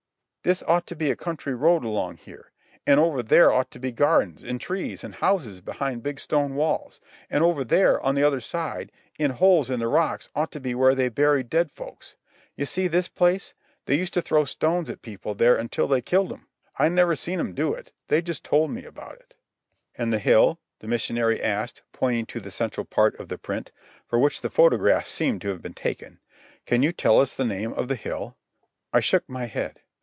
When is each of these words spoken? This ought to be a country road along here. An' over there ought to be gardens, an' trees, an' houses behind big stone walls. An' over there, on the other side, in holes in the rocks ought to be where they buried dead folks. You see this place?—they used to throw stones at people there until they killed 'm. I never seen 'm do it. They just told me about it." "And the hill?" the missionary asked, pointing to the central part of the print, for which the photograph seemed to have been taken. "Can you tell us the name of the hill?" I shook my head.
This 0.43 0.63
ought 0.63 0.87
to 0.87 0.95
be 0.95 1.11
a 1.11 1.15
country 1.15 1.53
road 1.53 1.83
along 1.85 2.17
here. 2.17 2.51
An' 2.87 2.97
over 2.97 3.21
there 3.21 3.53
ought 3.53 3.69
to 3.69 3.77
be 3.79 3.91
gardens, 3.91 4.43
an' 4.43 4.57
trees, 4.57 5.03
an' 5.03 5.11
houses 5.11 5.61
behind 5.61 6.01
big 6.01 6.19
stone 6.19 6.55
walls. 6.55 6.99
An' 7.29 7.43
over 7.43 7.63
there, 7.63 8.01
on 8.01 8.15
the 8.15 8.23
other 8.23 8.39
side, 8.39 8.91
in 9.19 9.29
holes 9.29 9.69
in 9.69 9.79
the 9.79 9.87
rocks 9.87 10.29
ought 10.35 10.51
to 10.53 10.59
be 10.59 10.73
where 10.73 10.95
they 10.95 11.09
buried 11.09 11.47
dead 11.47 11.71
folks. 11.71 12.15
You 12.55 12.65
see 12.65 12.87
this 12.87 13.07
place?—they 13.07 13.95
used 13.95 14.15
to 14.15 14.21
throw 14.23 14.43
stones 14.45 14.89
at 14.89 15.03
people 15.03 15.35
there 15.35 15.55
until 15.55 15.87
they 15.87 16.01
killed 16.01 16.33
'm. 16.33 16.47
I 16.75 16.89
never 16.89 17.15
seen 17.15 17.39
'm 17.39 17.53
do 17.53 17.75
it. 17.75 17.91
They 18.07 18.19
just 18.23 18.43
told 18.43 18.71
me 18.71 18.83
about 18.83 19.17
it." 19.19 19.35
"And 19.95 20.11
the 20.11 20.17
hill?" 20.17 20.57
the 20.79 20.87
missionary 20.87 21.39
asked, 21.39 21.83
pointing 21.91 22.25
to 22.25 22.39
the 22.39 22.49
central 22.49 22.85
part 22.85 23.13
of 23.19 23.27
the 23.27 23.37
print, 23.37 23.71
for 24.07 24.17
which 24.17 24.41
the 24.41 24.49
photograph 24.49 25.05
seemed 25.05 25.41
to 25.43 25.49
have 25.49 25.61
been 25.61 25.75
taken. 25.75 26.19
"Can 26.65 26.81
you 26.81 26.91
tell 26.91 27.19
us 27.19 27.35
the 27.35 27.45
name 27.45 27.73
of 27.73 27.87
the 27.87 27.95
hill?" 27.95 28.37
I 28.91 29.01
shook 29.01 29.29
my 29.29 29.45
head. 29.45 29.81